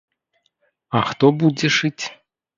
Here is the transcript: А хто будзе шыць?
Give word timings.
А 1.01 1.03
хто 1.11 1.31
будзе 1.45 1.73
шыць? 1.79 2.03